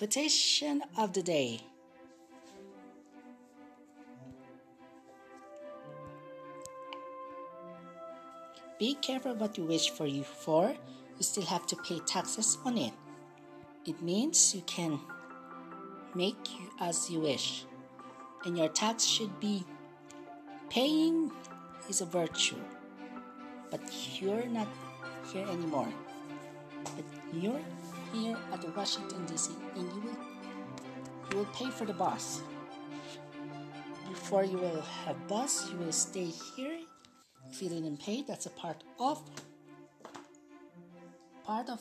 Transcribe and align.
Quotation 0.00 0.82
of 0.96 1.12
the 1.12 1.22
day 1.22 1.60
Be 8.78 8.94
careful 8.94 9.34
what 9.34 9.58
you 9.58 9.64
wish 9.64 9.90
for 9.90 10.06
you 10.06 10.24
for. 10.24 10.70
You 11.18 11.22
still 11.22 11.44
have 11.44 11.66
to 11.66 11.76
pay 11.76 11.98
taxes 12.06 12.56
on 12.64 12.78
it. 12.78 12.94
It 13.84 14.00
means 14.00 14.54
you 14.54 14.62
can 14.62 15.00
make 16.14 16.48
you 16.48 16.70
as 16.80 17.10
you 17.10 17.20
wish. 17.20 17.66
And 18.46 18.56
your 18.56 18.70
tax 18.70 19.04
should 19.04 19.38
be 19.38 19.66
paying 20.70 21.30
is 21.90 22.00
a 22.00 22.06
virtue. 22.06 22.56
But 23.70 23.82
you're 24.18 24.46
not 24.46 24.68
here 25.30 25.46
anymore. 25.46 25.92
But 26.84 27.04
you're 27.34 27.60
here 28.12 28.36
at 28.52 28.60
the 28.60 28.70
Washington 28.70 29.26
DC 29.26 29.50
and 29.76 29.88
you 29.92 30.00
will 30.00 30.18
you 31.30 31.36
will 31.38 31.52
pay 31.54 31.70
for 31.70 31.84
the 31.84 31.92
bus. 31.92 32.42
Before 34.08 34.44
you 34.44 34.58
will 34.58 34.82
have 35.04 35.28
bus, 35.28 35.70
you 35.70 35.78
will 35.78 35.92
stay 35.92 36.32
here 36.56 36.80
if 37.50 37.60
you 37.62 37.68
didn't 37.68 38.00
pay, 38.00 38.22
that's 38.22 38.46
a 38.46 38.50
part 38.50 38.82
of 38.98 39.20
part 41.44 41.68
of 41.68 41.80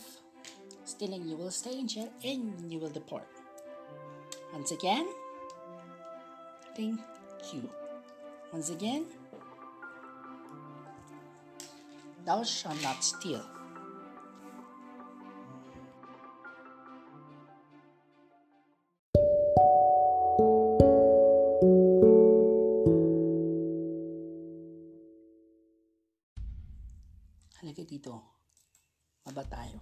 stealing. 0.84 1.27
You 1.27 1.35
will 1.38 1.52
stay 1.52 1.77
in 1.77 1.88
jail 1.88 2.09
and 2.23 2.71
you 2.71 2.80
will 2.80 2.90
deport. 2.90 3.27
Once 4.52 4.71
again, 4.71 5.07
thank 6.76 6.99
you. 7.54 7.70
Once 8.52 8.71
again, 8.71 9.05
thou 12.26 12.43
shalt 12.43 12.82
not 12.82 13.04
steal. 13.04 13.46
Dito. 27.90 28.13
Maba 29.26 29.41
tayo. 29.49 29.82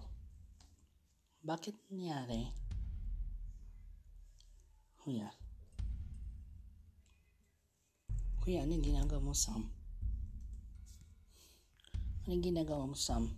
Bakit 1.44 1.76
nangyari? 1.92 2.48
Kuya. 4.96 5.28
Kuya, 8.40 8.64
anong 8.64 8.80
ginagawa 8.80 9.20
mo, 9.20 9.36
Sam? 9.36 9.68
Anong 12.24 12.40
ginagawa 12.40 12.88
mo, 12.88 12.96
Sam? 12.96 13.28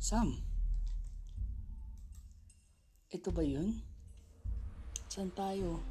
Sam? 0.00 0.40
Ito 3.12 3.28
ba 3.28 3.44
yun? 3.44 3.76
Saan 5.12 5.28
tayo? 5.36 5.84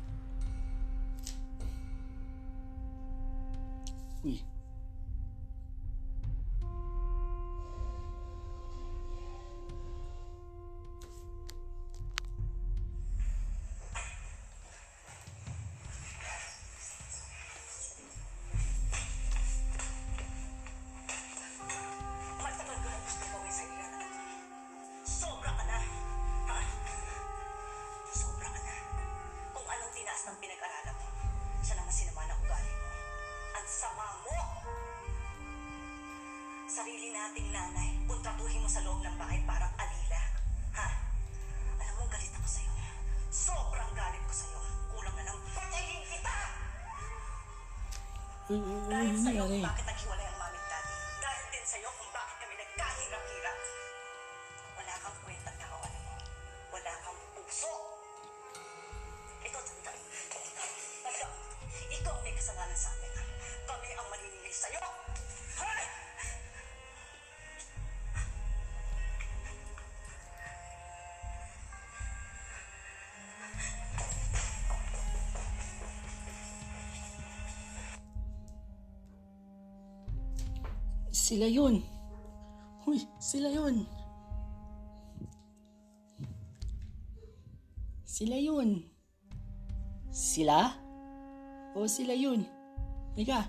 Uy. 4.25 4.56
Uy, 48.49 48.61
uy, 48.61 49.41
uy, 49.41 49.67
Sila 81.27 81.43
yun. 81.43 81.83
Uy, 82.87 83.03
sila 83.19 83.51
yun. 83.51 83.83
Sila 88.07 88.39
yun. 88.39 88.87
Sila? 90.07 90.71
O 91.75 91.83
sila 91.83 92.15
yun? 92.15 92.47
Halika. 93.11 93.43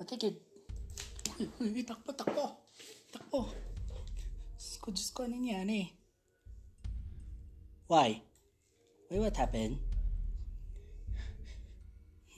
I 0.00 0.04
think 0.04 0.24
it... 0.24 0.36
Uy, 1.36 1.68
uy, 1.72 1.82
takbo, 1.84 2.12
takbo. 2.16 2.56
Takbo. 3.12 3.52
Diyos 4.56 4.76
ko, 4.80 4.88
Diyos 4.92 5.10
ko, 5.12 5.28
ano 5.28 5.36
nangyari? 5.36 5.92
Why? 7.88 8.22
Why, 9.08 9.18
what 9.18 9.36
happened? 9.36 9.76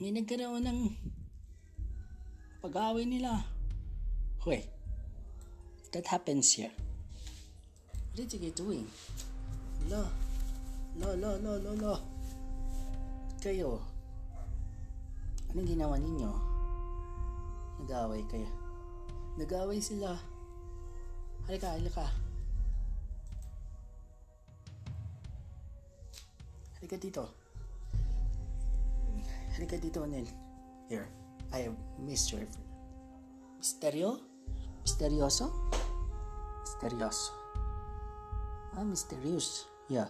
May 0.03 0.11
nagkaroon 0.11 0.67
ng 0.67 0.79
pag-aaway 2.59 3.07
nila. 3.07 3.47
Wait. 4.43 4.67
That 5.95 6.09
happens 6.09 6.57
here. 6.57 6.73
What 8.11 8.27
did 8.27 8.33
you 8.33 8.39
guys 8.49 8.57
doing? 8.57 8.87
Lo. 9.87 10.03
Lo, 10.99 11.15
lo, 11.15 11.39
lo, 11.39 11.53
lo, 11.61 11.71
lo. 11.77 11.95
Kayo. 13.39 13.92
Anong 15.53 15.69
ginawa 15.69 16.01
ninyo? 16.01 16.33
Nag-aaway 17.85 18.25
kayo. 18.25 18.49
Nag-aaway 19.37 19.77
sila. 19.77 20.17
Halika, 21.45 21.77
halika. 21.77 22.09
Halika 26.81 26.97
dito. 26.97 27.29
Halika 29.53 29.77
dito, 29.77 30.01
Nel. 30.09 30.25
Here. 30.89 31.05
I 31.53 31.69
have 31.69 31.77
you. 32.01 32.49
Misterio? 33.61 34.17
Misterioso? 34.81 35.53
Misterioso. 36.65 37.29
Ah, 38.73 38.81
mysterious. 38.81 39.69
Yeah. 39.85 40.09